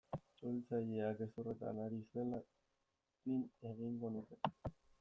Suhiltzailea 0.35 1.11
gezurretan 1.19 1.81
ari 1.83 2.01
zela 2.15 2.41
zin 3.21 3.47
egingo 3.73 4.13
nuke. 4.19 4.43